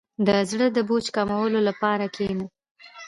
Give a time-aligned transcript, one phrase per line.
[0.27, 2.45] •د زړۀ د بوج کمولو لپاره کښېنه.